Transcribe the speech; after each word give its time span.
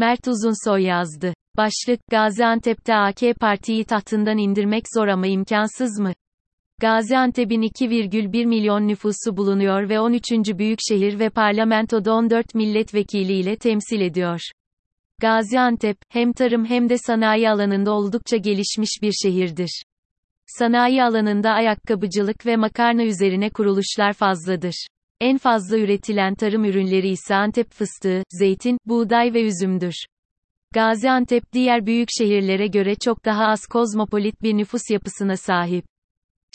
Mert 0.00 0.28
Uzunsoy 0.28 0.82
yazdı. 0.82 1.34
Başlık, 1.56 2.00
Gaziantep'te 2.10 2.94
AK 2.94 3.20
Parti'yi 3.40 3.84
tahtından 3.84 4.38
indirmek 4.38 4.84
zor 4.94 5.08
ama 5.08 5.26
imkansız 5.26 5.98
mı? 5.98 6.12
Gaziantep'in 6.80 7.62
2,1 7.62 8.46
milyon 8.46 8.88
nüfusu 8.88 9.36
bulunuyor 9.36 9.88
ve 9.88 10.00
13. 10.00 10.30
büyük 10.32 10.78
şehir 10.88 11.18
ve 11.18 11.30
parlamentoda 11.30 12.14
14 12.14 12.54
milletvekili 12.54 13.32
ile 13.32 13.56
temsil 13.56 14.00
ediyor. 14.00 14.40
Gaziantep, 15.20 15.96
hem 16.08 16.32
tarım 16.32 16.64
hem 16.64 16.88
de 16.88 16.98
sanayi 16.98 17.50
alanında 17.50 17.92
oldukça 17.92 18.36
gelişmiş 18.36 18.90
bir 19.02 19.12
şehirdir. 19.12 19.82
Sanayi 20.46 21.04
alanında 21.04 21.50
ayakkabıcılık 21.50 22.46
ve 22.46 22.56
makarna 22.56 23.04
üzerine 23.04 23.50
kuruluşlar 23.50 24.12
fazladır. 24.12 24.86
En 25.20 25.38
fazla 25.38 25.78
üretilen 25.78 26.34
tarım 26.34 26.64
ürünleri 26.64 27.08
ise 27.08 27.34
Antep 27.34 27.70
fıstığı, 27.70 28.22
zeytin, 28.30 28.78
buğday 28.86 29.34
ve 29.34 29.42
üzümdür. 29.42 29.94
Gaziantep 30.74 31.52
diğer 31.52 31.86
büyük 31.86 32.08
şehirlere 32.18 32.66
göre 32.66 32.94
çok 32.94 33.24
daha 33.24 33.46
az 33.46 33.66
kozmopolit 33.66 34.42
bir 34.42 34.56
nüfus 34.56 34.82
yapısına 34.90 35.36
sahip. 35.36 35.84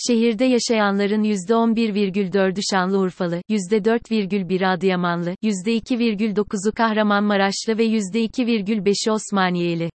Şehirde 0.08 0.46
yaşayanların 0.46 1.24
%11,4'ü 1.24 2.60
Şanlıurfalı, 2.72 3.42
%4,1'i 3.50 4.68
Adıyamanlı, 4.68 5.36
%2,9'u 5.44 6.72
Kahramanmaraşlı 6.72 7.78
ve 7.78 7.86
%2,5'i 7.86 9.12
Osmaniyeli. 9.12 9.90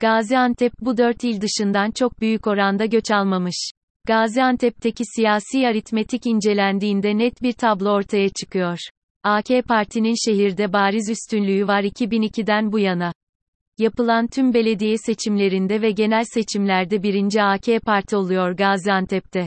Gaziantep 0.00 0.72
bu 0.80 0.96
dört 0.96 1.24
il 1.24 1.40
dışından 1.40 1.90
çok 1.90 2.20
büyük 2.20 2.46
oranda 2.46 2.86
göç 2.86 3.10
almamış. 3.10 3.70
Gaziantep'teki 4.08 5.04
siyasi 5.16 5.66
aritmetik 5.66 6.26
incelendiğinde 6.26 7.18
net 7.18 7.42
bir 7.42 7.52
tablo 7.52 7.90
ortaya 7.90 8.28
çıkıyor. 8.28 8.78
AK 9.22 9.46
Parti'nin 9.68 10.14
şehirde 10.26 10.72
bariz 10.72 11.10
üstünlüğü 11.10 11.66
var 11.66 11.82
2002'den 11.82 12.72
bu 12.72 12.78
yana. 12.78 13.12
Yapılan 13.78 14.26
tüm 14.26 14.54
belediye 14.54 14.98
seçimlerinde 14.98 15.82
ve 15.82 15.90
genel 15.90 16.24
seçimlerde 16.34 17.02
birinci 17.02 17.42
AK 17.42 17.66
Parti 17.86 18.16
oluyor 18.16 18.52
Gaziantep'te. 18.56 19.46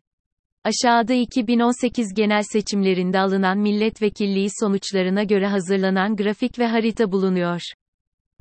Aşağıda 0.63 1.13
2018 1.13 2.13
genel 2.13 2.43
seçimlerinde 2.43 3.19
alınan 3.19 3.57
milletvekilliği 3.57 4.49
sonuçlarına 4.59 5.23
göre 5.23 5.47
hazırlanan 5.47 6.15
grafik 6.15 6.59
ve 6.59 6.67
harita 6.67 7.11
bulunuyor. 7.11 7.61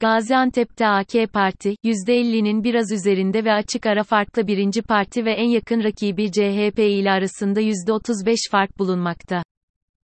Gaziantep'te 0.00 0.86
AK 0.86 1.32
Parti, 1.32 1.74
%50'nin 1.84 2.64
biraz 2.64 2.92
üzerinde 2.92 3.44
ve 3.44 3.52
açık 3.52 3.86
ara 3.86 4.02
farklı 4.02 4.46
birinci 4.46 4.82
parti 4.82 5.24
ve 5.24 5.32
en 5.32 5.48
yakın 5.48 5.84
rakibi 5.84 6.32
CHP 6.32 6.78
ile 6.78 7.10
arasında 7.10 7.60
%35 7.60 8.50
fark 8.50 8.78
bulunmakta. 8.78 9.42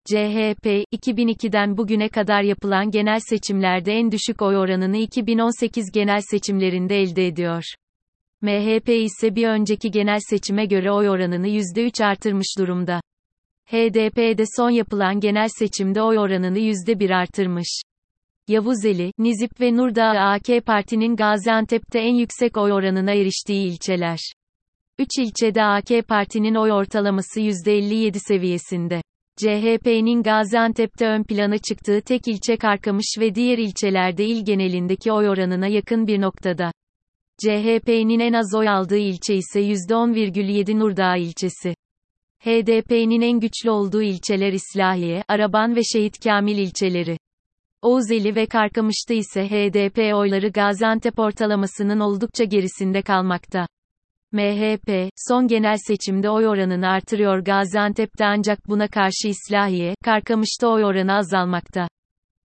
CHP, 0.04 0.66
2002'den 0.92 1.76
bugüne 1.76 2.08
kadar 2.08 2.42
yapılan 2.42 2.90
genel 2.90 3.18
seçimlerde 3.20 3.92
en 3.92 4.12
düşük 4.12 4.42
oy 4.42 4.56
oranını 4.56 4.96
2018 4.96 5.90
genel 5.92 6.20
seçimlerinde 6.30 7.02
elde 7.02 7.26
ediyor. 7.26 7.62
MHP 8.42 8.88
ise 8.88 9.34
bir 9.34 9.48
önceki 9.48 9.90
genel 9.90 10.20
seçime 10.30 10.66
göre 10.66 10.92
oy 10.92 11.08
oranını 11.08 11.48
%3 11.48 12.04
artırmış 12.04 12.58
durumda. 12.58 13.00
HDP 13.66 14.38
de 14.38 14.44
son 14.56 14.70
yapılan 14.70 15.20
genel 15.20 15.48
seçimde 15.58 16.02
oy 16.02 16.18
oranını 16.18 16.58
%1 16.58 17.14
artırmış. 17.14 17.82
Yavuzeli, 18.48 19.12
Nizip 19.18 19.60
ve 19.60 19.76
Nurdağ 19.76 20.10
AK 20.10 20.66
Parti'nin 20.66 21.16
Gaziantep'te 21.16 21.98
en 21.98 22.14
yüksek 22.14 22.56
oy 22.56 22.72
oranına 22.72 23.12
eriştiği 23.12 23.66
ilçeler. 23.66 24.18
3 24.98 25.08
ilçede 25.18 25.62
AK 25.62 26.08
Parti'nin 26.08 26.54
oy 26.54 26.72
ortalaması 26.72 27.40
%57 27.40 28.18
seviyesinde. 28.18 29.02
CHP'nin 29.36 30.22
Gaziantep'te 30.22 31.06
ön 31.06 31.22
plana 31.24 31.58
çıktığı 31.58 32.00
tek 32.00 32.28
ilçe 32.28 32.56
Karkamış 32.56 33.16
ve 33.20 33.34
diğer 33.34 33.58
ilçelerde 33.58 34.26
il 34.26 34.44
genelindeki 34.44 35.12
oy 35.12 35.28
oranına 35.28 35.66
yakın 35.66 36.06
bir 36.06 36.20
noktada. 36.20 36.72
CHP'nin 37.38 38.20
en 38.20 38.32
az 38.32 38.54
oy 38.54 38.68
aldığı 38.68 38.98
ilçe 38.98 39.34
ise 39.34 39.60
%10,7 39.60 40.78
Nurdağ 40.78 41.16
ilçesi. 41.16 41.74
HDP'nin 42.44 43.20
en 43.20 43.40
güçlü 43.40 43.70
olduğu 43.70 44.02
ilçeler 44.02 44.52
İslahiye, 44.52 45.24
Araban 45.28 45.76
ve 45.76 45.80
Şehit 45.84 46.24
Kamil 46.24 46.58
ilçeleri. 46.58 47.16
Oğuzeli 47.86 48.36
ve 48.36 48.46
Karkamış'ta 48.46 49.14
ise 49.14 49.48
HDP 49.48 50.14
oyları 50.14 50.48
Gaziantep 50.48 51.18
ortalamasının 51.18 52.00
oldukça 52.00 52.44
gerisinde 52.44 53.02
kalmakta. 53.02 53.66
MHP, 54.32 55.10
son 55.28 55.48
genel 55.48 55.76
seçimde 55.86 56.30
oy 56.30 56.48
oranını 56.48 56.88
artırıyor 56.88 57.38
Gaziantep'te 57.38 58.26
ancak 58.26 58.68
buna 58.68 58.88
karşı 58.88 59.28
İslahiye, 59.28 59.94
Karkamış'ta 60.04 60.68
oy 60.68 60.84
oranı 60.84 61.12
azalmakta. 61.12 61.88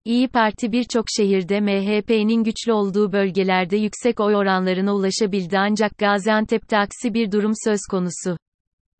İyi 0.05 0.29
Parti 0.29 0.73
birçok 0.73 1.05
şehirde 1.17 1.61
MHP'nin 1.61 2.45
güçlü 2.45 2.73
olduğu 2.73 3.13
bölgelerde 3.13 3.77
yüksek 3.77 4.21
oy 4.21 4.37
oranlarına 4.37 4.95
ulaşabildi 4.95 5.59
ancak 5.59 5.99
Gaziantep'te 5.99 6.79
aksi 6.79 7.15
bir 7.15 7.33
durum 7.33 7.53
söz 7.65 7.81
konusu. 7.91 8.37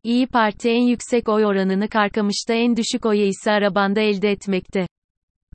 İyi 0.03 0.27
Parti 0.27 0.69
en 0.69 0.83
yüksek 0.87 1.29
oy 1.29 1.45
oranını 1.45 1.89
Karkamış'ta 1.89 2.53
en 2.53 2.77
düşük 2.77 3.05
oyu 3.05 3.23
ise 3.23 3.51
Araban'da 3.51 4.01
elde 4.01 4.31
etmekte. 4.31 4.87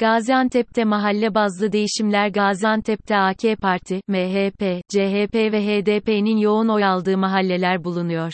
Gaziantep'te 0.00 0.84
mahalle 0.84 1.34
bazlı 1.34 1.72
değişimler 1.72 2.28
Gaziantep'te 2.28 3.16
AK 3.16 3.60
Parti, 3.60 4.00
MHP, 4.08 4.80
CHP 4.88 5.34
ve 5.34 5.66
HDP'nin 5.66 6.36
yoğun 6.36 6.68
oy 6.68 6.84
aldığı 6.84 7.18
mahalleler 7.18 7.84
bulunuyor. 7.84 8.32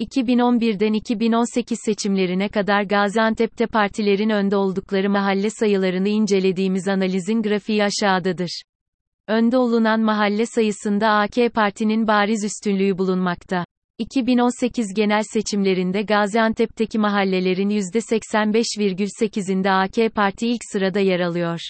2011'den 0.00 0.92
2018 0.92 1.78
seçimlerine 1.84 2.48
kadar 2.48 2.82
Gaziantep'te 2.82 3.66
partilerin 3.66 4.30
önde 4.30 4.56
oldukları 4.56 5.10
mahalle 5.10 5.50
sayılarını 5.50 6.08
incelediğimiz 6.08 6.88
analizin 6.88 7.42
grafiği 7.42 7.84
aşağıdadır. 7.84 8.62
Önde 9.28 9.56
olunan 9.58 10.00
mahalle 10.00 10.46
sayısında 10.46 11.10
AK 11.10 11.54
Parti'nin 11.54 12.06
bariz 12.06 12.44
üstünlüğü 12.44 12.98
bulunmakta. 12.98 13.64
2018 13.98 14.94
genel 14.96 15.22
seçimlerinde 15.22 16.02
Gaziantep'teki 16.02 16.98
mahallelerin 16.98 17.70
%85,8'inde 17.70 19.70
AK 19.70 20.14
Parti 20.14 20.48
ilk 20.48 20.60
sırada 20.72 21.00
yer 21.00 21.20
alıyor. 21.20 21.60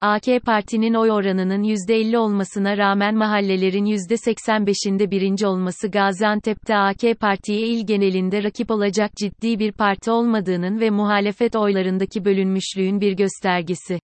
AK 0.00 0.24
Parti'nin 0.46 0.94
oy 0.94 1.10
oranının 1.10 1.62
%50 1.62 2.16
olmasına 2.16 2.76
rağmen 2.76 3.16
mahallelerin 3.16 3.84
%85'inde 3.84 5.10
birinci 5.10 5.46
olması 5.46 5.90
Gaziantep'te 5.90 6.76
AK 6.76 7.20
Parti'ye 7.20 7.66
il 7.66 7.86
genelinde 7.86 8.42
rakip 8.42 8.70
olacak 8.70 9.10
ciddi 9.16 9.58
bir 9.58 9.72
parti 9.72 10.10
olmadığının 10.10 10.80
ve 10.80 10.90
muhalefet 10.90 11.56
oylarındaki 11.56 12.24
bölünmüşlüğün 12.24 13.00
bir 13.00 13.12
göstergesi. 13.12 13.98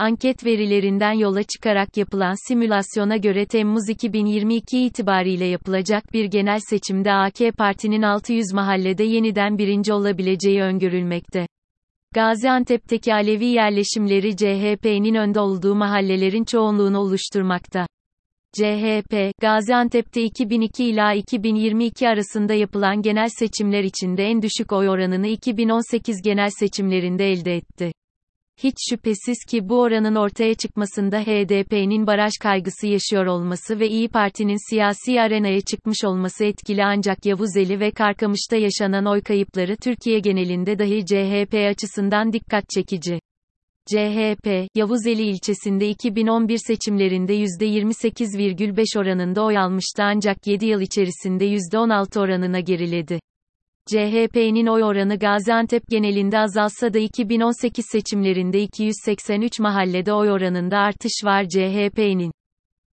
Anket 0.00 0.44
verilerinden 0.44 1.12
yola 1.12 1.42
çıkarak 1.42 1.96
yapılan 1.96 2.48
simülasyona 2.48 3.16
göre 3.16 3.46
Temmuz 3.46 3.88
2022 3.88 4.84
itibariyle 4.84 5.44
yapılacak 5.44 6.12
bir 6.12 6.24
genel 6.24 6.58
seçimde 6.70 7.12
AK 7.12 7.38
Parti'nin 7.58 8.02
600 8.02 8.52
mahallede 8.52 9.04
yeniden 9.04 9.58
birinci 9.58 9.92
olabileceği 9.92 10.60
öngörülmekte. 10.62 11.46
Gaziantep'teki 12.14 13.14
Alevi 13.14 13.46
yerleşimleri 13.46 14.36
CHP'nin 14.36 15.14
önde 15.14 15.40
olduğu 15.40 15.74
mahallelerin 15.74 16.44
çoğunluğunu 16.44 16.98
oluşturmakta. 16.98 17.86
CHP, 18.52 19.32
Gaziantep'te 19.40 20.22
2002 20.22 20.84
ila 20.84 21.14
2022 21.14 22.08
arasında 22.08 22.54
yapılan 22.54 23.02
genel 23.02 23.28
seçimler 23.28 23.84
içinde 23.84 24.24
en 24.24 24.42
düşük 24.42 24.72
oy 24.72 24.88
oranını 24.88 25.26
2018 25.26 26.22
genel 26.22 26.50
seçimlerinde 26.50 27.30
elde 27.30 27.56
etti. 27.56 27.92
Hiç 28.62 28.74
şüphesiz 28.90 29.44
ki 29.50 29.68
bu 29.68 29.80
oranın 29.80 30.14
ortaya 30.14 30.54
çıkmasında 30.54 31.20
HDP'nin 31.20 32.06
baraj 32.06 32.32
kaygısı 32.40 32.86
yaşıyor 32.86 33.26
olması 33.26 33.80
ve 33.80 33.88
İyi 33.88 34.08
Parti'nin 34.08 34.70
siyasi 34.70 35.20
arenaya 35.20 35.60
çıkmış 35.60 36.04
olması 36.04 36.44
etkili 36.44 36.84
ancak 36.84 37.26
Yavuzeli 37.26 37.80
ve 37.80 37.90
Karkamış'ta 37.90 38.56
yaşanan 38.56 39.06
oy 39.06 39.20
kayıpları 39.22 39.76
Türkiye 39.76 40.18
genelinde 40.18 40.78
dahi 40.78 41.06
CHP 41.06 41.54
açısından 41.54 42.32
dikkat 42.32 42.64
çekici. 42.70 43.20
CHP, 43.86 44.68
Yavuzeli 44.74 45.22
ilçesinde 45.22 45.88
2011 45.88 46.58
seçimlerinde 46.66 47.34
%28,5 47.34 48.98
oranında 48.98 49.44
oy 49.44 49.58
almıştı 49.58 50.02
ancak 50.02 50.46
7 50.46 50.66
yıl 50.66 50.80
içerisinde 50.80 51.44
%16 51.44 52.20
oranına 52.20 52.60
geriledi. 52.60 53.20
CHP'nin 53.86 54.66
oy 54.66 54.82
oranı 54.84 55.18
Gaziantep 55.18 55.82
genelinde 55.88 56.38
azalsa 56.38 56.94
da 56.94 56.98
2018 56.98 57.84
seçimlerinde 57.92 58.62
283 58.62 59.60
mahallede 59.60 60.12
oy 60.12 60.30
oranında 60.30 60.78
artış 60.78 61.12
var 61.24 61.44
CHP'nin. 61.48 62.32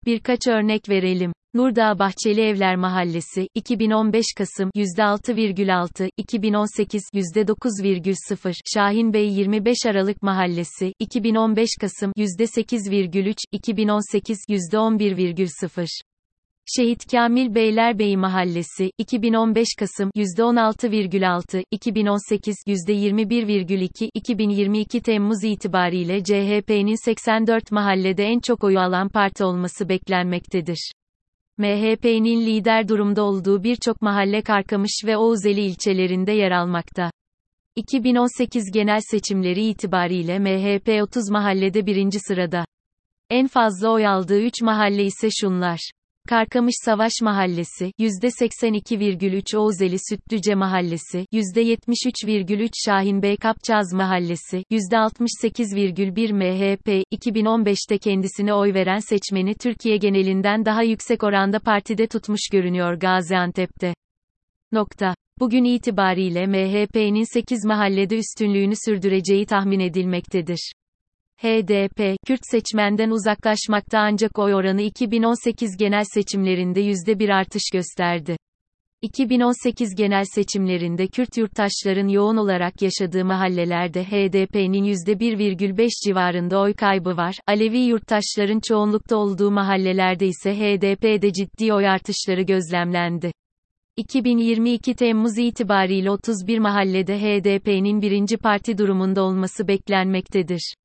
Birkaç 0.06 0.48
örnek 0.48 0.90
verelim. 0.90 1.34
Nurdağ 1.54 2.00
Bahçeli 2.00 2.42
Evler 2.42 2.76
Mahallesi, 2.76 3.48
2015 3.56 4.26
Kasım 4.38 4.70
%6,6, 4.76 6.10
2018 6.18 7.04
%9,0, 7.14 8.54
Şahin 8.74 9.14
Bey 9.14 9.30
25 9.30 9.78
Aralık 9.86 10.24
Mahallesi, 10.24 10.94
2015 11.00 11.70
Kasım 11.82 12.12
%8,3, 12.18 13.36
2018 13.52 14.38
%11,0. 14.50 16.15
Şehit 16.68 17.12
Kamil 17.12 17.56
Beylerbeyi 17.56 18.18
Mahallesi, 18.18 18.92
2015 18.98 19.68
Kasım, 19.80 20.10
%16,6, 20.16 21.64
2018, 21.72 22.56
%21,2, 22.68 24.10
2022 24.14 25.02
Temmuz 25.02 25.44
itibariyle 25.44 26.24
CHP'nin 26.24 27.06
84 27.06 27.72
mahallede 27.72 28.24
en 28.24 28.40
çok 28.40 28.64
oyu 28.64 28.80
alan 28.80 29.10
parti 29.10 29.44
olması 29.44 29.90
beklenmektedir. 29.90 30.92
MHP'nin 31.58 32.46
lider 32.46 32.88
durumda 32.88 33.24
olduğu 33.24 33.64
birçok 33.64 34.02
mahalle 34.02 34.42
Karkamış 34.42 35.02
ve 35.06 35.18
Oğuzeli 35.18 35.62
ilçelerinde 35.62 36.32
yer 36.32 36.52
almakta. 36.52 37.12
2018 37.76 38.72
genel 38.74 39.00
seçimleri 39.12 39.66
itibariyle 39.66 40.40
MHP 40.40 41.04
30 41.04 41.30
mahallede 41.30 41.86
birinci 41.86 42.20
sırada. 42.20 42.66
En 43.30 43.48
fazla 43.48 43.90
oy 43.90 44.08
aldığı 44.08 44.42
3 44.42 44.62
mahalle 44.62 45.04
ise 45.04 45.30
şunlar. 45.42 45.95
Karkamış 46.30 46.76
Savaş 46.86 47.12
Mahallesi, 47.22 47.92
%82,3 48.00 49.58
Oğuzeli 49.58 49.98
Sütlüce 50.10 50.56
Mahallesi, 50.56 51.26
%73,3 51.34 52.70
Şahin 52.86 53.22
Bey 53.22 53.38
Kapçaz 53.38 53.94
Mahallesi, 53.94 54.64
%68,1 54.72 56.34
MHP, 56.34 57.04
2015'te 57.12 57.98
kendisine 57.98 58.54
oy 58.54 58.74
veren 58.74 59.00
seçmeni 59.00 59.56
Türkiye 59.56 59.98
genelinden 59.98 60.66
daha 60.66 60.84
yüksek 60.84 61.24
oranda 61.24 61.60
partide 61.60 62.08
tutmuş 62.08 62.42
görünüyor 62.52 62.94
Gaziantep'te. 62.94 63.94
Nokta. 64.72 65.16
Bugün 65.40 65.64
itibariyle 65.64 66.48
MHP'nin 66.48 67.34
8 67.34 67.66
mahallede 67.66 68.18
üstünlüğünü 68.18 68.74
sürdüreceği 68.86 69.46
tahmin 69.46 69.80
edilmektedir. 69.80 70.72
HDP, 71.42 72.18
Kürt 72.28 72.40
seçmenden 72.52 73.10
uzaklaşmakta 73.10 74.00
ancak 74.00 74.40
oy 74.40 74.54
oranı 74.54 74.82
2018 74.82 75.78
genel 75.78 76.04
seçimlerinde 76.14 76.82
%1 76.82 77.34
artış 77.34 77.64
gösterdi. 77.74 78.38
2018 79.02 79.96
genel 79.96 80.24
seçimlerinde 80.36 81.08
Kürt 81.08 81.38
yurttaşların 81.38 82.08
yoğun 82.08 82.38
olarak 82.38 82.82
yaşadığı 82.82 83.26
mahallelerde 83.26 84.04
HDP'nin 84.04 84.84
%1,5 84.84 85.90
civarında 86.06 86.60
oy 86.60 86.74
kaybı 86.74 87.18
var. 87.18 87.36
Alevi 87.48 87.80
yurttaşların 87.80 88.60
çoğunlukta 88.68 89.18
olduğu 89.18 89.52
mahallelerde 89.52 90.28
ise 90.28 90.56
HDP'de 90.56 91.34
ciddi 91.34 91.74
oy 91.74 91.88
artışları 91.88 92.42
gözlemlendi. 92.42 93.32
2022 93.98 94.94
Temmuz 94.96 95.38
itibariyle 95.38 96.12
31 96.12 96.60
mahallede 96.60 97.18
HDP'nin 97.20 98.02
birinci 98.02 98.38
parti 98.38 98.78
durumunda 98.78 99.24
olması 99.24 99.68
beklenmektedir. 99.68 100.76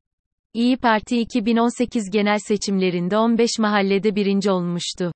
İyi 0.54 0.76
Parti 0.76 1.20
2018 1.20 2.10
genel 2.10 2.38
seçimlerinde 2.38 3.18
15 3.18 3.50
mahallede 3.58 4.16
birinci 4.16 4.50
olmuştu. 4.50 5.12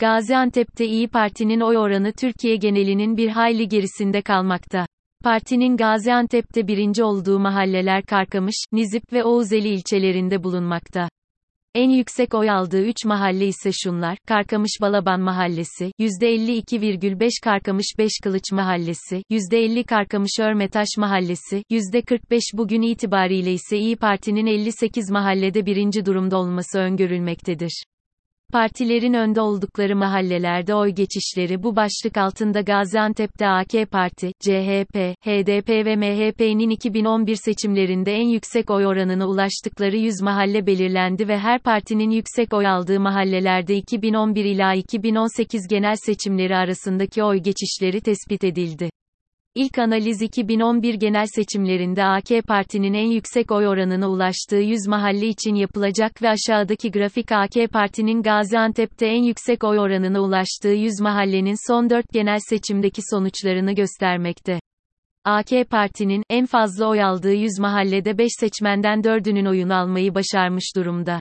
Gaziantep'te 0.00 0.86
İyi 0.86 1.08
Parti'nin 1.08 1.60
oy 1.60 1.76
oranı 1.78 2.12
Türkiye 2.12 2.56
genelinin 2.56 3.16
bir 3.16 3.28
hayli 3.28 3.68
gerisinde 3.68 4.22
kalmakta. 4.22 4.86
Partinin 5.24 5.76
Gaziantep'te 5.76 6.68
birinci 6.68 7.04
olduğu 7.04 7.38
mahalleler 7.38 8.02
Karkamış, 8.02 8.56
Nizip 8.72 9.12
ve 9.12 9.24
Oğuzeli 9.24 9.68
ilçelerinde 9.68 10.44
bulunmakta. 10.44 11.08
En 11.74 11.90
yüksek 11.90 12.34
oy 12.34 12.50
aldığı 12.50 12.82
3 12.82 13.04
mahalle 13.04 13.46
ise 13.46 13.70
şunlar, 13.72 14.18
Karkamış 14.28 14.70
Balaban 14.80 15.20
Mahallesi, 15.20 15.92
%52,5 15.98 17.30
Karkamış 17.44 17.86
Beşkılıç 17.98 18.52
Mahallesi, 18.52 19.22
%50 19.30 19.84
Karkamış 19.84 20.32
Örmetaş 20.40 20.88
Mahallesi, 20.98 21.62
%45 21.70 22.40
bugün 22.54 22.82
itibariyle 22.82 23.52
ise 23.52 23.78
İyi 23.78 23.96
Parti'nin 23.96 24.46
58 24.46 25.10
mahallede 25.10 25.66
birinci 25.66 26.06
durumda 26.06 26.38
olması 26.38 26.78
öngörülmektedir. 26.78 27.84
Partilerin 28.52 29.14
önde 29.14 29.40
oldukları 29.40 29.96
mahallelerde 29.96 30.74
oy 30.74 30.90
geçişleri 30.90 31.62
bu 31.62 31.76
başlık 31.76 32.16
altında 32.16 32.60
Gaziantep'te 32.60 33.48
AK 33.48 33.90
Parti, 33.90 34.32
CHP, 34.40 34.96
HDP 35.24 35.68
ve 35.68 35.96
MHP'nin 35.96 36.70
2011 36.70 37.36
seçimlerinde 37.36 38.12
en 38.12 38.28
yüksek 38.28 38.70
oy 38.70 38.86
oranına 38.86 39.26
ulaştıkları 39.26 39.96
100 39.96 40.22
mahalle 40.22 40.66
belirlendi 40.66 41.28
ve 41.28 41.38
her 41.38 41.62
partinin 41.62 42.10
yüksek 42.10 42.52
oy 42.52 42.66
aldığı 42.66 43.00
mahallelerde 43.00 43.76
2011 43.76 44.44
ila 44.44 44.74
2018 44.74 45.68
genel 45.68 45.96
seçimleri 45.96 46.56
arasındaki 46.56 47.22
oy 47.22 47.38
geçişleri 47.38 48.00
tespit 48.00 48.44
edildi. 48.44 48.90
İlk 49.54 49.78
analiz 49.78 50.22
2011 50.22 50.94
genel 50.94 51.26
seçimlerinde 51.26 52.04
AK 52.04 52.28
Parti'nin 52.48 52.94
en 52.94 53.06
yüksek 53.06 53.50
oy 53.50 53.66
oranına 53.66 54.08
ulaştığı 54.08 54.56
100 54.56 54.86
mahalle 54.88 55.26
için 55.26 55.54
yapılacak 55.54 56.22
ve 56.22 56.28
aşağıdaki 56.28 56.90
grafik 56.90 57.32
AK 57.32 57.72
Parti'nin 57.72 58.22
Gaziantep'te 58.22 59.06
en 59.06 59.22
yüksek 59.22 59.64
oy 59.64 59.78
oranına 59.78 60.20
ulaştığı 60.20 60.72
100 60.72 61.00
mahallenin 61.00 61.72
son 61.72 61.90
4 61.90 62.12
genel 62.12 62.38
seçimdeki 62.48 63.02
sonuçlarını 63.10 63.72
göstermekte. 63.72 64.60
AK 65.24 65.48
Parti'nin 65.70 66.22
en 66.30 66.46
fazla 66.46 66.86
oy 66.86 67.02
aldığı 67.02 67.34
100 67.34 67.58
mahallede 67.58 68.18
5 68.18 68.30
seçmenden 68.40 69.00
4'ünün 69.00 69.48
oyunu 69.48 69.74
almayı 69.74 70.14
başarmış 70.14 70.76
durumda. 70.76 71.20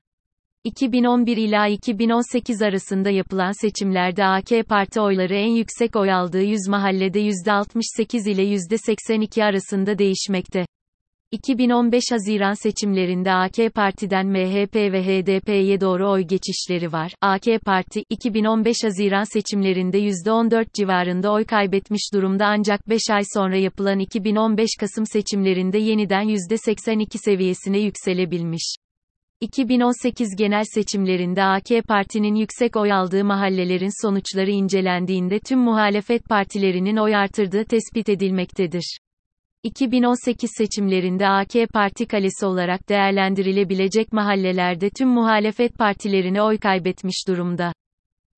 2011 0.63 1.37
ila 1.37 1.67
2018 1.67 2.61
arasında 2.61 3.09
yapılan 3.09 3.61
seçimlerde 3.61 4.25
AK 4.25 4.67
Parti 4.69 5.01
oyları 5.01 5.35
en 5.35 5.55
yüksek 5.55 5.95
oy 5.95 6.11
aldığı 6.11 6.41
100 6.41 6.67
mahallede 6.67 7.19
%68 7.19 8.29
ile 8.29 8.43
%82 8.43 9.43
arasında 9.43 9.97
değişmekte. 9.97 10.65
2015 11.31 12.03
Haziran 12.11 12.53
seçimlerinde 12.53 13.31
AK 13.31 13.75
Parti'den 13.75 14.27
MHP 14.27 14.75
ve 14.75 15.03
HDP'ye 15.03 15.81
doğru 15.81 16.09
oy 16.09 16.21
geçişleri 16.21 16.91
var. 16.91 17.11
AK 17.21 17.45
Parti, 17.65 18.03
2015 18.09 18.77
Haziran 18.83 19.33
seçimlerinde 19.33 19.99
%14 19.99 20.65
civarında 20.73 21.31
oy 21.31 21.45
kaybetmiş 21.45 22.13
durumda 22.13 22.45
ancak 22.45 22.89
5 22.89 23.01
ay 23.11 23.21
sonra 23.33 23.57
yapılan 23.57 23.99
2015 23.99 24.69
Kasım 24.79 25.05
seçimlerinde 25.05 25.77
yeniden 25.77 26.23
%82 26.23 27.17
seviyesine 27.17 27.79
yükselebilmiş. 27.79 28.75
2018 29.41 30.35
genel 30.35 30.63
seçimlerinde 30.73 31.43
AK 31.43 31.87
Parti'nin 31.87 32.35
yüksek 32.35 32.75
oy 32.75 32.91
aldığı 32.93 33.25
mahallelerin 33.25 34.07
sonuçları 34.07 34.51
incelendiğinde 34.51 35.39
tüm 35.39 35.59
muhalefet 35.59 36.25
partilerinin 36.25 36.97
oy 36.97 37.15
artırdığı 37.15 37.65
tespit 37.65 38.09
edilmektedir. 38.09 38.97
2018 39.63 40.51
seçimlerinde 40.57 41.27
AK 41.27 41.53
Parti 41.73 42.05
kalesi 42.05 42.45
olarak 42.45 42.89
değerlendirilebilecek 42.89 44.13
mahallelerde 44.13 44.89
tüm 44.89 45.09
muhalefet 45.09 45.77
partilerine 45.77 46.41
oy 46.41 46.57
kaybetmiş 46.57 47.27
durumda. 47.27 47.73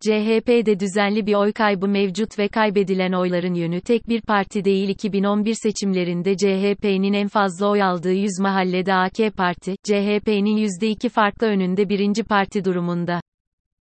CHP'de 0.02 0.80
düzenli 0.80 1.26
bir 1.26 1.34
oy 1.34 1.54
kaybı 1.54 1.88
mevcut 1.88 2.40
ve 2.40 2.48
kaybedilen 2.48 3.12
oyların 3.12 3.54
yönü 3.54 3.82
tek 3.82 4.10
bir 4.10 4.22
parti 4.22 4.66
değil 4.66 4.90
2011 4.90 5.54
seçimlerinde 5.54 6.38
CHP'nin 6.38 7.14
en 7.14 7.28
fazla 7.28 7.68
oy 7.68 7.84
aldığı 7.84 8.14
100 8.14 8.40
mahallede 8.40 8.94
AK 8.94 9.38
Parti, 9.38 9.76
CHP'nin 9.84 10.58
%2 10.58 11.10
farklı 11.10 11.48
önünde 11.48 11.90
birinci 11.90 12.24
parti 12.24 12.66
durumunda. 12.66 13.22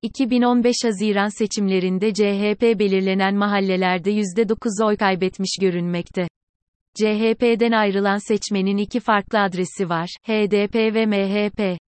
2015 0.01 0.75
Haziran 0.83 1.37
seçimlerinde 1.37 2.13
CHP 2.13 2.79
belirlenen 2.79 3.35
mahallelerde 3.35 4.11
%9 4.11 4.85
oy 4.85 4.97
kaybetmiş 4.97 5.57
görünmekte. 5.61 6.27
CHP'den 6.95 7.71
ayrılan 7.71 8.17
seçmenin 8.17 8.77
iki 8.77 8.99
farklı 8.99 9.41
adresi 9.41 9.89
var, 9.89 10.09
HDP 10.27 10.75
ve 10.75 11.05
MHP. 11.05 11.86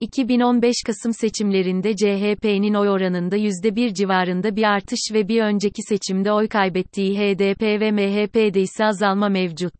2015 0.00 0.76
Kasım 0.86 1.12
seçimlerinde 1.12 1.96
CHP'nin 1.96 2.74
oy 2.74 2.88
oranında 2.88 3.36
%1 3.36 3.94
civarında 3.94 4.56
bir 4.56 4.62
artış 4.62 5.00
ve 5.12 5.28
bir 5.28 5.42
önceki 5.42 5.82
seçimde 5.88 6.32
oy 6.32 6.48
kaybettiği 6.48 7.18
HDP 7.18 7.62
ve 7.62 7.90
MHP'de 7.90 8.60
ise 8.60 8.84
azalma 8.84 9.28
mevcut. 9.28 9.74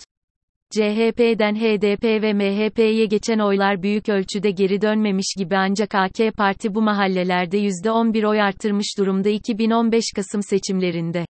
CHP'den 0.70 1.54
HDP 1.54 2.04
ve 2.04 2.32
MHP'ye 2.32 3.06
geçen 3.06 3.38
oylar 3.38 3.82
büyük 3.82 4.08
ölçüde 4.08 4.50
geri 4.50 4.80
dönmemiş 4.80 5.34
gibi 5.38 5.56
ancak 5.56 5.94
AK 5.94 6.36
Parti 6.36 6.74
bu 6.74 6.82
mahallelerde 6.82 7.58
%11 7.58 8.26
oy 8.26 8.40
artırmış 8.40 8.98
durumda 8.98 9.28
2015 9.28 10.04
Kasım 10.16 10.42
seçimlerinde. 10.42 11.26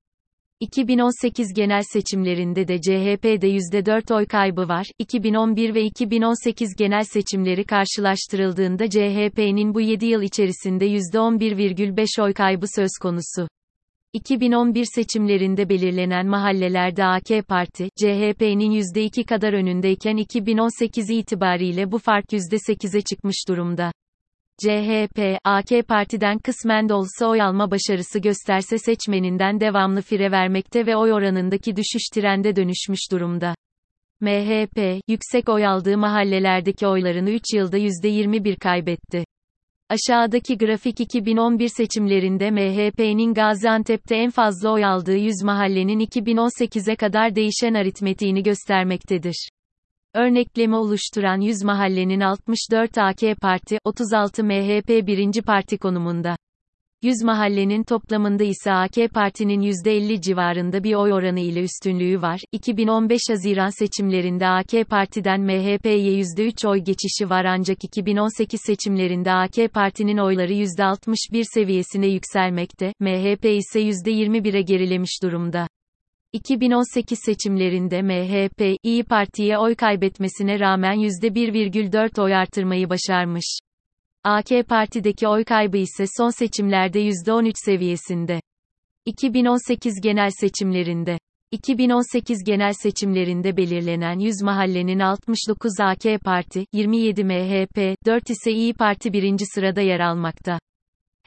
2018 0.60 1.54
genel 1.54 1.82
seçimlerinde 1.94 2.68
de 2.68 2.82
CHP'de 2.82 3.48
%4 3.48 4.16
oy 4.16 4.26
kaybı 4.26 4.68
var. 4.68 4.88
2011 5.00 5.76
ve 5.76 5.84
2018 5.84 6.76
genel 6.78 7.04
seçimleri 7.04 7.64
karşılaştırıldığında 7.66 8.90
CHP'nin 8.90 9.74
bu 9.74 9.82
7 9.82 10.06
yıl 10.06 10.22
içerisinde 10.22 10.88
%11,5 10.88 12.22
oy 12.22 12.34
kaybı 12.34 12.66
söz 12.76 12.92
konusu. 13.02 13.48
2011 14.14 14.86
seçimlerinde 14.96 15.70
belirlenen 15.70 16.28
mahallelerde 16.28 17.06
AK 17.06 17.48
Parti, 17.48 17.90
CHP'nin 18.00 18.72
%2 18.72 19.26
kadar 19.26 19.54
önündeyken 19.54 20.18
2018 20.18 21.10
itibariyle 21.10 21.92
bu 21.92 21.98
fark 21.98 22.34
%8'e 22.34 23.02
çıkmış 23.02 23.48
durumda. 23.48 23.92
CHP, 24.62 25.40
AK 25.44 25.88
Parti'den 25.88 26.40
kısmen 26.40 26.90
de 26.90 26.94
olsa 26.94 27.28
oy 27.28 27.42
alma 27.42 27.72
başarısı 27.72 28.20
gösterse 28.20 28.78
seçmeninden 28.78 29.60
devamlı 29.60 30.02
fire 30.02 30.32
vermekte 30.32 30.86
ve 30.86 30.96
oy 30.96 31.14
oranındaki 31.14 31.76
düşüş 31.76 32.04
trende 32.14 32.56
dönüşmüş 32.56 33.12
durumda. 33.12 33.56
MHP, 34.22 35.02
yüksek 35.08 35.50
oy 35.50 35.68
aldığı 35.68 35.98
mahallelerdeki 35.98 36.88
oylarını 36.88 37.32
3 37.32 37.42
yılda 37.54 37.78
%21 37.78 38.56
kaybetti. 38.56 39.26
Aşağıdaki 39.90 40.58
grafik 40.58 41.00
2011 41.00 41.68
seçimlerinde 41.68 42.52
MHP'nin 42.52 43.34
Gaziantep'te 43.34 44.16
en 44.16 44.30
fazla 44.30 44.70
oy 44.70 44.86
aldığı 44.86 45.18
100 45.18 45.44
mahallenin 45.44 46.00
2018'e 46.00 46.96
kadar 46.96 47.36
değişen 47.36 47.74
aritmetiğini 47.74 48.44
göstermektedir. 48.44 49.50
Örneklemi 50.16 50.76
oluşturan 50.76 51.42
100 51.42 51.64
mahallenin 51.64 52.20
64 52.20 52.98
AK 52.98 53.42
Parti, 53.42 53.78
36 53.84 54.44
MHP 54.44 55.08
birinci 55.08 55.42
parti 55.42 55.78
konumunda. 55.78 56.36
100 57.04 57.24
mahallenin 57.24 57.84
toplamında 57.84 58.44
ise 58.44 58.72
AK 58.72 58.96
Parti'nin 59.14 59.62
%50 59.62 60.22
civarında 60.22 60.84
bir 60.84 60.94
oy 60.94 61.14
oranı 61.14 61.40
ile 61.40 61.64
üstünlüğü 61.64 62.22
var. 62.22 62.42
2015 62.52 63.22
Haziran 63.30 63.80
seçimlerinde 63.80 64.48
AK 64.48 64.90
Parti'den 64.90 65.42
MHP'ye 65.42 66.22
%3 66.22 66.68
oy 66.68 66.80
geçişi 66.80 67.30
var 67.30 67.46
ancak 67.46 67.84
2018 67.84 68.62
seçimlerinde 68.66 69.32
AK 69.32 69.74
Parti'nin 69.74 70.18
oyları 70.18 70.54
%61 70.54 71.44
seviyesine 71.54 72.08
yükselmekte, 72.08 72.94
MHP 73.00 73.46
ise 73.46 73.82
%21'e 73.82 74.62
gerilemiş 74.62 75.24
durumda. 75.24 75.68
2018 76.34 77.20
seçimlerinde 77.26 78.02
MHP, 78.02 78.78
İyi 78.84 79.04
Parti'ye 79.04 79.58
oy 79.58 79.76
kaybetmesine 79.76 80.60
rağmen 80.60 80.96
%1,4 80.96 82.22
oy 82.22 82.36
artırmayı 82.36 82.90
başarmış. 82.90 83.60
AK 84.24 84.68
Parti'deki 84.70 85.28
oy 85.28 85.44
kaybı 85.44 85.78
ise 85.78 86.06
son 86.18 86.30
seçimlerde 86.30 87.00
%13 87.00 87.54
seviyesinde. 87.66 88.42
2018 89.06 90.02
genel 90.02 90.30
seçimlerinde 90.40 91.18
2018 91.52 92.44
genel 92.44 92.74
seçimlerinde 92.74 93.58
belirlenen 93.58 94.20
100 94.20 94.42
mahallenin 94.42 95.00
69 95.00 95.72
AK 95.80 96.22
Parti, 96.26 96.66
27 96.74 97.24
MHP, 97.24 97.96
4 98.06 98.30
ise 98.30 98.52
İyi 98.52 98.74
Parti 98.74 99.14
birinci 99.14 99.46
sırada 99.46 99.82
yer 99.82 100.00
almakta. 100.00 100.60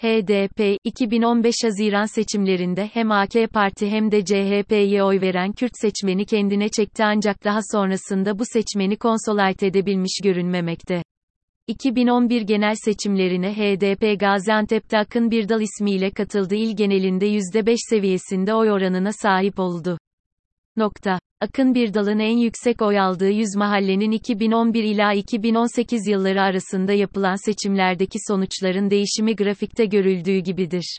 HDP, 0.02 0.76
2015 0.84 1.54
Haziran 1.64 2.04
seçimlerinde 2.04 2.90
hem 2.92 3.12
AK 3.12 3.32
Parti 3.52 3.90
hem 3.90 4.10
de 4.10 4.24
CHP'ye 4.24 5.02
oy 5.02 5.20
veren 5.20 5.52
Kürt 5.52 5.72
seçmeni 5.74 6.26
kendine 6.26 6.68
çekti 6.68 7.04
ancak 7.04 7.44
daha 7.44 7.58
sonrasında 7.72 8.38
bu 8.38 8.42
seçmeni 8.44 8.96
konsolayt 8.96 9.62
edebilmiş 9.62 10.20
görünmemekte. 10.24 11.02
2011 11.66 12.42
genel 12.42 12.74
seçimlerine 12.84 13.52
HDP 13.52 14.20
Gaziantep'te 14.20 14.98
Akın 14.98 15.30
Birdal 15.30 15.60
ismiyle 15.60 16.10
katıldı 16.10 16.54
il 16.54 16.76
genelinde 16.76 17.26
%5 17.28 17.76
seviyesinde 17.90 18.54
oy 18.54 18.70
oranına 18.70 19.12
sahip 19.12 19.58
oldu. 19.58 19.98
Nokta. 20.76 21.18
Akın 21.40 21.74
Birdal'ın 21.74 22.18
en 22.18 22.36
yüksek 22.36 22.82
oy 22.82 23.00
aldığı 23.00 23.30
100 23.30 23.56
mahallenin 23.56 24.10
2011 24.10 24.84
ila 24.84 25.12
2018 25.12 26.06
yılları 26.06 26.42
arasında 26.42 26.92
yapılan 26.92 27.44
seçimlerdeki 27.44 28.18
sonuçların 28.28 28.90
değişimi 28.90 29.36
grafikte 29.36 29.84
görüldüğü 29.84 30.38
gibidir. 30.38 30.98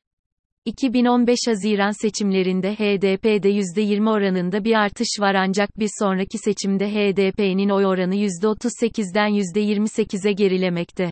2015 0.65 1.39
Haziran 1.47 2.01
seçimlerinde 2.01 2.73
HDP'de 2.73 3.49
%20 3.49 4.09
oranında 4.09 4.63
bir 4.63 4.73
artış 4.73 5.07
var 5.19 5.35
ancak 5.35 5.79
bir 5.79 5.89
sonraki 5.99 6.37
seçimde 6.37 6.87
HDP'nin 6.89 7.69
oy 7.69 7.85
oranı 7.85 8.15
%38'den 8.15 9.29
%28'e 9.29 10.31
gerilemekte. 10.31 11.09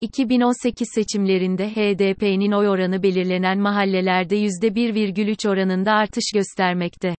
2018 0.00 0.88
seçimlerinde 0.94 1.68
HDP'nin 1.70 2.52
oy 2.52 2.68
oranı 2.68 3.02
belirlenen 3.02 3.58
mahallelerde 3.58 4.36
%1,3 4.36 5.48
oranında 5.48 5.92
artış 5.92 6.24
göstermekte. 6.34 7.14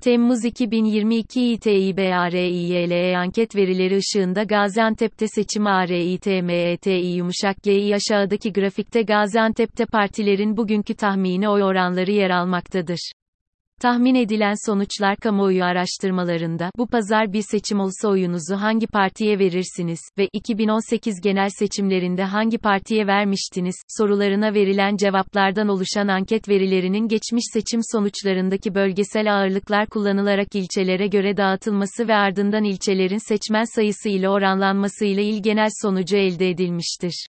Temmuz 0.00 0.44
2022 0.44 1.52
İTİBARİYLE 1.52 3.18
anket 3.18 3.56
verileri 3.56 3.96
ışığında 3.96 4.42
Gaziantep'te 4.42 5.28
seçim 5.28 5.66
ARİTMETİ 5.66 6.90
yumuşak 6.90 7.62
G'yi 7.62 7.94
aşağıdaki 7.94 8.52
grafikte 8.52 9.02
Gaziantep'te 9.02 9.86
partilerin 9.86 10.56
bugünkü 10.56 10.94
tahmini 10.94 11.48
oy 11.48 11.62
oranları 11.62 12.10
yer 12.10 12.30
almaktadır. 12.30 13.12
Tahmin 13.80 14.14
edilen 14.14 14.54
sonuçlar 14.66 15.16
kamuoyu 15.16 15.64
araştırmalarında 15.64 16.70
bu 16.78 16.86
pazar 16.86 17.32
bir 17.32 17.42
seçim 17.42 17.80
olsa 17.80 18.08
oyunuzu 18.08 18.56
hangi 18.56 18.86
partiye 18.86 19.38
verirsiniz 19.38 20.00
ve 20.18 20.28
2018 20.32 21.20
genel 21.20 21.48
seçimlerinde 21.48 22.24
hangi 22.24 22.58
partiye 22.58 23.06
vermiştiniz 23.06 23.74
sorularına 23.88 24.54
verilen 24.54 24.96
cevaplardan 24.96 25.68
oluşan 25.68 26.08
anket 26.08 26.48
verilerinin 26.48 27.08
geçmiş 27.08 27.44
seçim 27.52 27.80
sonuçlarındaki 27.92 28.74
bölgesel 28.74 29.34
ağırlıklar 29.34 29.86
kullanılarak 29.86 30.54
ilçelere 30.54 31.06
göre 31.06 31.36
dağıtılması 31.36 32.08
ve 32.08 32.14
ardından 32.14 32.64
ilçelerin 32.64 33.28
seçmen 33.28 33.74
sayısı 33.74 34.08
ile 34.08 34.28
oranlanması 34.28 35.04
ile 35.04 35.24
il 35.24 35.42
genel 35.42 35.68
sonucu 35.82 36.16
elde 36.16 36.50
edilmiştir. 36.50 37.26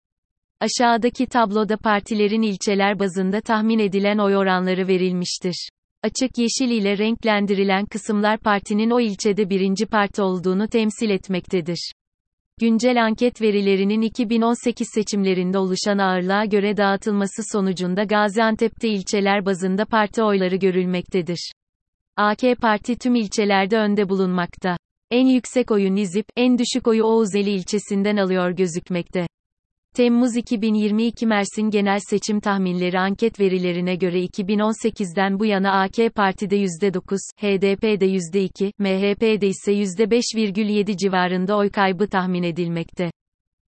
Aşağıdaki 0.60 1.26
tabloda 1.26 1.78
partilerin 1.78 2.42
ilçeler 2.42 3.00
bazında 3.00 3.42
tahmin 3.42 3.80
edilen 3.80 4.18
oy 4.18 4.36
oranları 4.38 4.88
verilmiştir. 4.88 5.70
Açık 6.04 6.38
yeşil 6.38 6.72
ile 6.72 6.98
renklendirilen 6.98 7.86
kısımlar 7.86 8.38
partinin 8.38 8.90
o 8.90 9.00
ilçede 9.00 9.50
birinci 9.50 9.86
parti 9.86 10.22
olduğunu 10.22 10.68
temsil 10.68 11.10
etmektedir. 11.10 11.92
Güncel 12.60 13.06
anket 13.06 13.42
verilerinin 13.42 14.02
2018 14.02 14.88
seçimlerinde 14.94 15.58
oluşan 15.58 15.98
ağırlığa 15.98 16.46
göre 16.46 16.78
dağıtılması 16.78 17.42
sonucunda 17.52 18.04
Gaziantep'te 18.04 18.90
ilçeler 18.90 19.46
bazında 19.46 19.86
parti 19.86 20.24
oyları 20.24 20.56
görülmektedir. 20.56 21.52
AK 22.16 22.40
Parti 22.62 22.98
tüm 22.98 23.16
ilçelerde 23.16 23.78
önde 23.78 24.10
bulunmakta. 24.10 24.78
En 25.12 25.28
yüksek 25.28 25.72
oyu 25.72 25.96
Nizip, 25.96 26.26
en 26.36 26.58
düşük 26.58 26.88
oyu 26.88 27.04
Oğuzeli 27.04 27.50
ilçesinden 27.50 28.18
alıyor 28.18 28.52
gözükmekte. 28.52 29.28
Temmuz 29.96 30.38
2022 30.38 31.26
Mersin 31.26 31.70
Genel 31.70 32.00
Seçim 32.10 32.40
Tahminleri 32.40 33.00
anket 33.00 33.40
verilerine 33.40 33.96
göre 33.96 34.24
2018'den 34.24 35.40
bu 35.40 35.46
yana 35.46 35.82
AK 35.82 36.16
Parti'de 36.16 36.58
%9, 36.58 37.18
HDP'de 37.38 38.06
%2, 38.06 38.72
MHP'de 38.80 39.48
ise 39.48 39.74
%5,7 39.74 40.98
civarında 40.98 41.58
oy 41.58 41.70
kaybı 41.70 42.08
tahmin 42.08 42.44
edilmekte. 42.44 43.12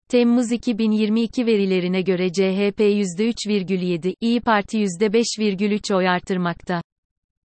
Temmuz 0.08 0.52
2022 0.52 1.46
verilerine 1.46 2.02
göre 2.02 2.32
CHP 2.32 2.80
%3,7, 2.80 4.14
İyi 4.20 4.40
Parti 4.40 4.78
%5,3 4.78 5.94
oy 5.94 6.08
artırmakta. 6.08 6.82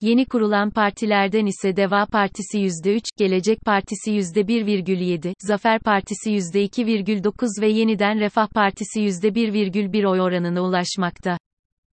Yeni 0.05 0.25
kurulan 0.25 0.71
partilerden 0.71 1.47
ise 1.47 1.77
Deva 1.77 2.07
Partisi 2.07 2.59
%3, 2.59 3.03
Gelecek 3.19 3.65
Partisi 3.65 4.11
%1,7, 4.11 5.35
Zafer 5.41 5.81
Partisi 5.81 6.31
%2,9 6.31 7.61
ve 7.61 7.69
Yeniden 7.69 8.21
Refah 8.21 8.49
Partisi 8.49 9.01
%1,1 9.01 10.07
oy 10.07 10.21
oranına 10.21 10.63
ulaşmakta. 10.63 11.39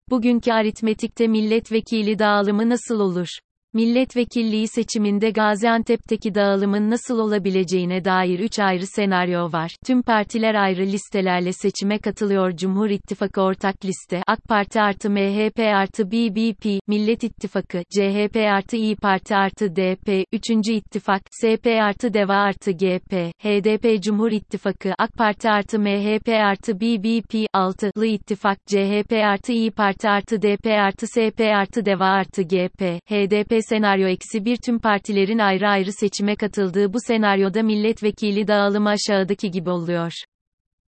Bugünkü 0.10 0.52
aritmetikte 0.52 1.28
milletvekili 1.28 2.20
dağılımı 2.20 2.70
nasıl 2.70 3.00
olur? 3.00 3.28
Milletvekilliği 3.74 4.68
seçiminde 4.68 5.30
Gaziantep'teki 5.30 6.36
dağılımın 6.36 6.90
nasıl 6.90 7.20
olabileceğine 7.20 8.06
dair 8.06 8.40
3 8.40 8.60
ayrı 8.60 8.88
senaryo 8.88 9.52
var. 9.52 9.72
Tüm 9.86 10.02
partiler 10.02 10.56
ayrı 10.56 10.82
listelerle 10.82 11.54
seçime 11.54 12.00
katılıyor. 12.00 12.52
Cumhur 12.52 12.90
İttifakı 12.90 13.42
ortak 13.42 13.86
liste, 13.86 14.22
AK 14.28 14.44
Parti 14.44 14.82
artı 14.82 15.10
MHP 15.10 15.60
artı 15.60 16.12
BBP, 16.12 16.88
Millet 16.88 17.24
İttifakı, 17.24 17.82
CHP 17.96 18.36
artı 18.36 18.76
İyi 18.76 18.96
Parti 18.96 19.36
artı 19.36 19.76
DP, 19.76 20.26
3. 20.34 20.50
İttifak, 20.70 21.22
SP 21.40 21.66
artı 21.82 22.14
DEVA 22.14 22.36
artı 22.36 22.72
GP, 22.72 23.14
HDP 23.44 24.04
Cumhur 24.04 24.32
İttifakı, 24.32 24.94
AK 25.00 25.14
Parti 25.18 25.50
artı 25.50 25.80
MHP 25.80 26.30
artı 26.30 26.80
BBP, 26.80 27.34
6'lı 27.56 28.06
İttifak, 28.06 28.58
CHP 28.68 29.14
artı 29.14 29.52
İyi 29.52 29.72
Parti 29.72 30.10
artı 30.10 30.42
DP 30.42 30.68
artı 30.68 31.08
SP 31.14 31.40
artı 31.42 31.86
DEVA 31.86 32.06
artı 32.06 32.42
GP, 32.42 32.82
HDP 33.10 33.59
senaryo 33.62 34.08
eksi 34.08 34.46
bir 34.46 34.58
tüm 34.58 34.80
partilerin 34.80 35.40
ayrı 35.40 35.68
ayrı 35.68 35.92
seçime 35.92 36.36
katıldığı 36.36 36.94
bu 36.94 36.98
senaryoda 37.08 37.64
milletvekili 37.64 38.48
dağılımı 38.48 38.90
aşağıdaki 38.90 39.52
gibi 39.52 39.70
oluyor. 39.70 40.12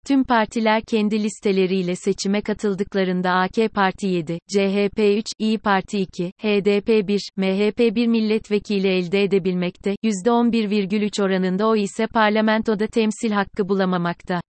Tüm 0.08 0.24
partiler 0.24 0.82
kendi 0.88 1.24
listeleriyle 1.24 1.96
seçime 1.96 2.42
katıldıklarında 2.42 3.32
AK 3.32 3.74
Parti 3.74 4.08
7, 4.08 4.40
CHP 4.48 5.00
3, 5.00 5.26
İyi 5.40 5.58
Parti 5.58 6.00
2, 6.00 6.32
HDP 6.42 7.08
1, 7.08 7.22
MHP 7.38 7.96
1 7.96 8.08
milletvekili 8.08 8.88
elde 8.88 9.24
edebilmekte, 9.24 9.96
%11,3 10.04 11.24
oranında 11.24 11.68
o 11.68 11.76
ise 11.76 12.08
parlamentoda 12.08 12.88
temsil 12.88 13.32
hakkı 13.32 13.70
bulamamakta. 13.70 14.42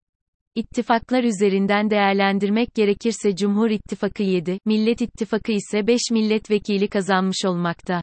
İttifaklar 0.55 1.25
üzerinden 1.25 1.91
değerlendirmek 1.91 2.75
gerekirse 2.75 3.37
Cumhur 3.37 3.71
İttifakı 3.71 4.23
7, 4.23 4.59
Millet 4.65 5.01
İttifakı 5.01 5.53
ise 5.53 5.87
5 5.87 6.01
milletvekili 6.13 6.89
kazanmış 6.89 7.45
olmakta. 7.45 8.03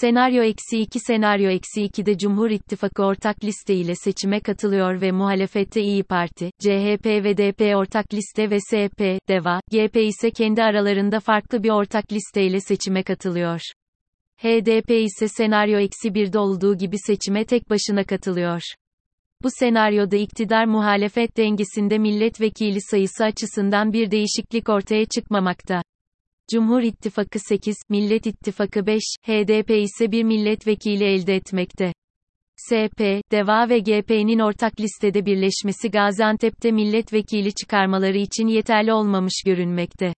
Senaryo 0.00 0.42
eksi 0.42 0.78
2 0.78 1.00
Senaryo 1.00 1.50
eksi 1.50 1.80
2'de 1.80 2.18
Cumhur 2.18 2.50
İttifakı 2.50 3.02
ortak 3.02 3.44
liste 3.44 3.74
ile 3.74 3.94
seçime 3.94 4.40
katılıyor 4.40 5.00
ve 5.00 5.12
muhalefette 5.12 5.82
İyi 5.82 6.02
Parti, 6.02 6.50
CHP 6.60 7.06
ve 7.06 7.36
DP 7.36 7.76
ortak 7.76 8.14
liste 8.14 8.50
ve 8.50 8.58
SP, 8.68 9.00
DEVA, 9.28 9.60
GP 9.70 9.96
ise 9.96 10.30
kendi 10.30 10.62
aralarında 10.62 11.20
farklı 11.20 11.62
bir 11.62 11.70
ortak 11.70 12.12
liste 12.12 12.42
ile 12.42 12.60
seçime 12.60 13.02
katılıyor. 13.02 13.60
HDP 14.42 14.90
ise 14.90 15.28
senaryo 15.28 15.78
eksi 15.78 16.08
1'de 16.08 16.38
olduğu 16.38 16.76
gibi 16.76 16.96
seçime 16.98 17.44
tek 17.44 17.70
başına 17.70 18.04
katılıyor. 18.04 18.62
Bu 19.42 19.48
senaryoda 19.50 20.16
iktidar 20.16 20.64
muhalefet 20.64 21.36
dengesinde 21.36 21.98
milletvekili 21.98 22.80
sayısı 22.80 23.24
açısından 23.24 23.92
bir 23.92 24.10
değişiklik 24.10 24.68
ortaya 24.68 25.04
çıkmamakta. 25.04 25.82
Cumhur 26.52 26.82
İttifakı 26.82 27.38
8, 27.38 27.76
Millet 27.88 28.26
İttifakı 28.26 28.86
5, 28.86 29.02
HDP 29.26 29.70
ise 29.70 30.12
bir 30.12 30.22
milletvekili 30.22 31.04
elde 31.04 31.34
etmekte. 31.34 31.92
SP, 32.66 33.00
DEVA 33.32 33.68
ve 33.68 33.78
GP'nin 33.78 34.38
ortak 34.38 34.80
listede 34.80 35.26
birleşmesi 35.26 35.90
Gaziantep'te 35.90 36.72
milletvekili 36.72 37.54
çıkarmaları 37.54 38.18
için 38.18 38.46
yeterli 38.46 38.92
olmamış 38.92 39.42
görünmekte. 39.46 40.14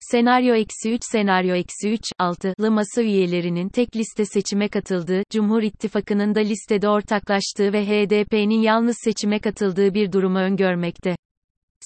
Senaryo 0.00 0.54
eksi 0.54 0.92
3 0.92 1.00
Senaryo 1.12 1.54
eksi 1.54 1.90
3, 1.90 2.00
6'lı 2.20 2.70
masa 2.70 3.02
üyelerinin 3.02 3.68
tek 3.68 3.96
liste 3.96 4.24
seçime 4.24 4.68
katıldığı, 4.68 5.22
Cumhur 5.30 5.62
İttifakı'nın 5.62 6.34
da 6.34 6.40
listede 6.40 6.88
ortaklaştığı 6.88 7.72
ve 7.72 7.86
HDP'nin 7.86 8.60
yalnız 8.60 8.96
seçime 9.04 9.38
katıldığı 9.38 9.94
bir 9.94 10.12
durumu 10.12 10.38
öngörmekte. 10.38 11.16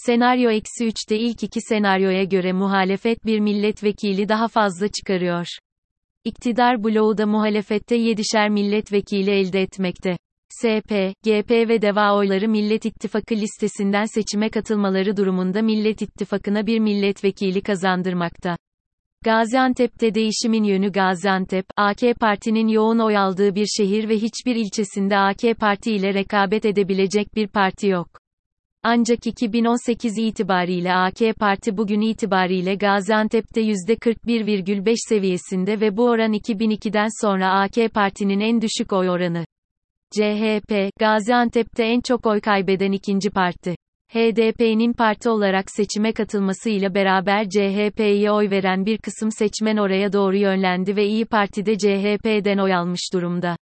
Senaryo 0.07 0.51
eksi 0.51 0.85
3'te 0.85 1.19
ilk 1.19 1.43
iki 1.43 1.61
senaryoya 1.61 2.25
göre 2.25 2.53
muhalefet 2.53 3.27
bir 3.27 3.41
milletvekili 3.41 4.29
daha 4.29 4.49
fazla 4.49 4.89
çıkarıyor. 4.89 5.47
İktidar 6.25 6.85
bloğu 6.85 7.19
da 7.19 7.27
muhalefette 7.27 7.97
7'şer 7.97 8.51
milletvekili 8.51 9.31
elde 9.31 9.63
etmekte. 9.63 10.17
SP, 10.59 10.91
GP 11.25 11.51
ve 11.51 11.83
DEVA 11.83 12.17
oyları 12.17 12.49
Millet 12.49 12.85
İttifakı 12.85 13.35
listesinden 13.35 14.05
seçime 14.05 14.49
katılmaları 14.49 15.17
durumunda 15.17 15.63
Millet 15.63 16.03
İttifakı'na 16.03 16.67
bir 16.67 16.79
milletvekili 16.79 17.63
kazandırmakta. 17.63 18.57
Gaziantep'te 19.25 20.15
değişimin 20.15 20.65
yönü 20.65 20.93
Gaziantep, 20.93 21.67
AK 21.77 22.01
Parti'nin 22.21 22.69
yoğun 22.69 22.99
oy 22.99 23.17
aldığı 23.17 23.55
bir 23.55 23.67
şehir 23.67 24.09
ve 24.09 24.17
hiçbir 24.17 24.57
ilçesinde 24.57 25.19
AK 25.19 25.59
Parti 25.59 25.93
ile 25.93 26.15
rekabet 26.15 26.65
edebilecek 26.65 27.35
bir 27.35 27.49
parti 27.49 27.89
yok. 27.89 28.20
Ancak 28.83 29.27
2018 29.27 30.19
itibariyle 30.19 30.95
AK 30.95 31.39
Parti 31.41 31.77
bugün 31.77 32.01
itibariyle 32.01 32.75
Gaziantep'te 32.75 33.61
%41,5 33.61 34.95
seviyesinde 35.09 35.81
ve 35.81 35.97
bu 35.97 36.05
oran 36.05 36.33
2002'den 36.33 37.09
sonra 37.23 37.61
AK 37.61 37.95
Parti'nin 37.95 38.41
en 38.41 38.61
düşük 38.61 38.93
oy 38.93 39.11
oranı. 39.11 39.45
CHP, 40.11 40.91
Gaziantep'te 41.01 41.85
en 41.85 42.01
çok 42.01 42.27
oy 42.27 42.41
kaybeden 42.41 42.93
ikinci 42.93 43.31
parti. 43.31 43.75
HDP'nin 44.13 44.93
parti 44.93 45.29
olarak 45.29 45.71
seçime 45.71 46.13
katılmasıyla 46.13 46.95
beraber 46.95 47.49
CHP'ye 47.49 48.33
oy 48.33 48.51
veren 48.51 48.87
bir 48.87 48.99
kısım 48.99 49.31
seçmen 49.31 49.77
oraya 49.77 50.13
doğru 50.13 50.37
yönlendi 50.37 50.97
ve 50.97 51.07
İyi 51.07 51.25
Parti'de 51.25 51.79
CHP'den 51.79 52.59
oy 52.59 52.75
almış 52.75 53.13
durumda. 53.13 53.57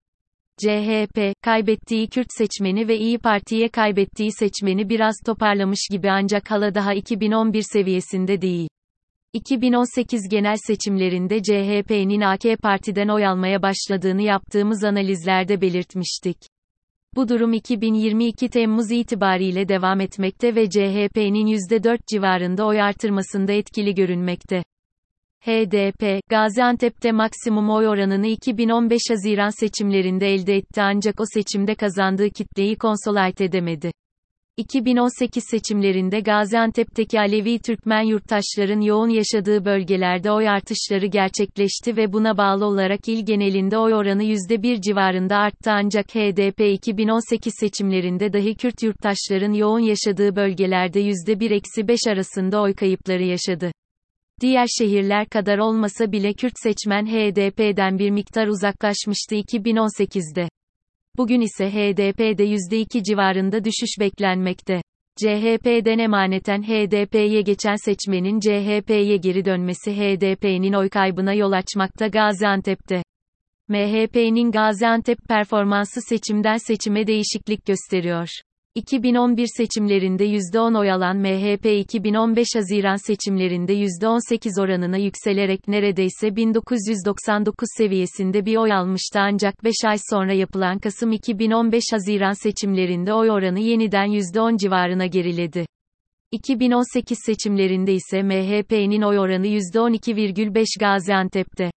CHP, 0.57 1.33
kaybettiği 1.41 2.07
Kürt 2.07 2.27
seçmeni 2.29 2.87
ve 2.87 2.97
İyi 2.97 3.17
Parti'ye 3.17 3.69
kaybettiği 3.69 4.31
seçmeni 4.31 4.89
biraz 4.89 5.15
toparlamış 5.25 5.79
gibi 5.91 6.11
ancak 6.11 6.51
hala 6.51 6.75
daha 6.75 6.93
2011 6.93 7.63
seviyesinde 7.73 8.41
değil. 8.41 8.69
2018 9.33 10.29
genel 10.29 10.55
seçimlerinde 10.67 11.43
CHP'nin 11.43 12.21
AK 12.21 12.61
Parti'den 12.61 13.07
oy 13.07 13.25
almaya 13.25 13.61
başladığını 13.61 14.21
yaptığımız 14.21 14.83
analizlerde 14.83 15.61
belirtmiştik. 15.61 16.37
Bu 17.15 17.29
durum 17.29 17.53
2022 17.53 18.49
Temmuz 18.49 18.91
itibariyle 18.91 19.67
devam 19.67 20.01
etmekte 20.01 20.55
ve 20.55 20.69
CHP'nin 20.69 21.47
%4 21.47 21.99
civarında 22.07 22.65
oy 22.65 22.81
artırmasında 22.81 23.53
etkili 23.53 23.95
görünmekte. 23.95 24.63
HDP, 25.45 26.21
Gaziantep'te 26.29 27.11
maksimum 27.11 27.69
oy 27.69 27.87
oranını 27.87 28.27
2015 28.27 29.01
Haziran 29.09 29.59
seçimlerinde 29.59 30.27
elde 30.27 30.55
etti 30.55 30.81
ancak 30.81 31.21
o 31.21 31.23
seçimde 31.33 31.75
kazandığı 31.75 32.29
kitleyi 32.29 32.75
konsolide 32.75 33.45
edemedi. 33.45 33.91
2018 34.57 35.43
seçimlerinde 35.51 36.19
Gaziantep'teki 36.19 37.19
Alevi 37.19 37.59
Türkmen 37.59 38.01
yurttaşların 38.01 38.81
yoğun 38.81 39.09
yaşadığı 39.09 39.65
bölgelerde 39.65 40.31
oy 40.31 40.49
artışları 40.49 41.05
gerçekleşti 41.05 41.97
ve 41.97 42.13
buna 42.13 42.37
bağlı 42.37 42.65
olarak 42.65 43.07
il 43.07 43.25
genelinde 43.25 43.77
oy 43.77 43.93
oranı 43.93 44.23
%1 44.23 44.81
civarında 44.81 45.37
arttı 45.37 45.71
ancak 45.71 46.15
HDP 46.15 46.59
2018 46.59 47.53
seçimlerinde 47.59 48.33
dahi 48.33 48.55
Kürt 48.55 48.83
yurttaşların 48.83 49.53
yoğun 49.53 49.79
yaşadığı 49.79 50.35
bölgelerde 50.35 51.01
%1-5 51.01 52.11
arasında 52.11 52.61
oy 52.61 52.73
kayıpları 52.73 53.23
yaşadı. 53.23 53.71
Diğer 54.41 54.67
şehirler 54.79 55.25
kadar 55.29 55.57
olmasa 55.57 56.11
bile 56.11 56.33
Kürt 56.33 56.53
seçmen 56.55 57.05
HDP'den 57.05 57.99
bir 57.99 58.11
miktar 58.11 58.47
uzaklaşmıştı 58.47 59.35
2018'de. 59.35 60.49
Bugün 61.17 61.41
ise 61.41 61.69
HDP'de 61.69 62.45
%2 62.45 63.03
civarında 63.03 63.63
düşüş 63.63 63.89
beklenmekte. 63.99 64.81
CHP'den 65.17 65.99
emaneten 65.99 66.63
HDP'ye 66.63 67.41
geçen 67.41 67.75
seçmenin 67.75 68.39
CHP'ye 68.39 69.17
geri 69.17 69.45
dönmesi 69.45 69.91
HDP'nin 69.91 70.73
oy 70.73 70.89
kaybına 70.89 71.33
yol 71.33 71.51
açmakta 71.51 72.07
Gaziantep'te. 72.07 73.03
MHP'nin 73.67 74.51
Gaziantep 74.51 75.17
performansı 75.29 76.01
seçimden 76.09 76.57
seçime 76.57 77.07
değişiklik 77.07 77.65
gösteriyor. 77.65 78.27
2011 78.75 79.47
seçimlerinde 79.57 80.25
%10 80.25 80.79
oy 80.79 80.91
alan 80.91 81.17
MHP 81.17 81.65
2015 81.65 82.47
Haziran 82.55 82.95
seçimlerinde 83.07 83.73
%18 83.73 84.61
oranına 84.61 84.97
yükselerek 84.97 85.67
neredeyse 85.67 86.35
1999 86.35 87.67
seviyesinde 87.77 88.45
bir 88.45 88.57
oy 88.57 88.73
almıştı 88.73 89.19
ancak 89.19 89.63
5 89.63 89.73
ay 89.85 89.97
sonra 90.09 90.33
yapılan 90.33 90.79
Kasım 90.79 91.11
2015 91.11 91.83
Haziran 91.91 92.43
seçimlerinde 92.43 93.13
oy 93.13 93.31
oranı 93.31 93.59
yeniden 93.59 94.07
%10 94.07 94.57
civarına 94.57 95.05
geriledi. 95.05 95.65
2018 96.31 97.17
seçimlerinde 97.25 97.93
ise 97.93 98.23
MHP'nin 98.23 99.01
oy 99.01 99.19
oranı 99.19 99.47
%12,5 99.47 100.79
Gaziantep'te. 100.79 101.71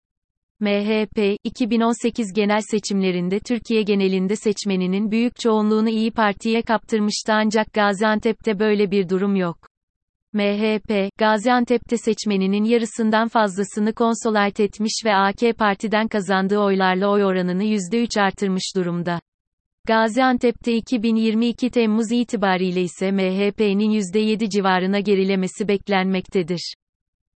MHP, 0.61 1.37
2018 1.45 2.33
genel 2.33 2.61
seçimlerinde 2.61 3.41
Türkiye 3.41 3.83
genelinde 3.83 4.37
seçmeninin 4.37 5.11
büyük 5.11 5.37
çoğunluğunu 5.37 5.89
İyi 5.89 6.11
Parti'ye 6.11 6.63
kaptırmıştı 6.63 7.33
ancak 7.33 7.73
Gaziantep'te 7.73 8.59
böyle 8.59 8.91
bir 8.91 9.09
durum 9.09 9.37
yok. 9.37 9.59
MHP, 10.33 11.11
Gaziantep'te 11.19 11.97
seçmeninin 11.97 12.65
yarısından 12.65 13.29
fazlasını 13.29 13.95
konsolayt 13.95 14.61
etmiş 14.61 15.03
ve 15.05 15.15
AK 15.15 15.59
Parti'den 15.59 16.09
kazandığı 16.09 16.59
oylarla 16.59 17.09
oy 17.09 17.25
oranını 17.25 17.65
%3 17.65 18.21
artırmış 18.21 18.73
durumda. 18.77 19.21
Gaziantep'te 19.87 20.77
2022 20.77 21.71
Temmuz 21.71 22.13
itibariyle 22.13 22.83
ise 22.83 23.13
MHP'nin 23.13 23.91
%7 23.91 24.51
civarına 24.51 25.01
gerilemesi 25.01 25.69
beklenmektedir. 25.69 26.75